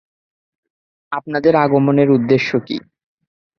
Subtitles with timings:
[1.11, 2.77] আপনাদের আগমনের উদ্দেশ্য কী?